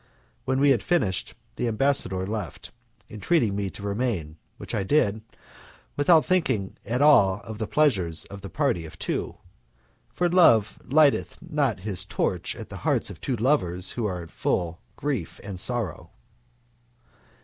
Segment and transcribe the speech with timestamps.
[0.45, 2.71] When we had finished, the ambassador left,
[3.07, 5.21] entreating me to remain, which I did,
[5.95, 9.37] without thinking at all of the pleasures of a party of two,
[10.11, 14.69] for Love lighteth not his torch at the hearts of two lovers who are full
[14.69, 16.09] of grief and sorrow.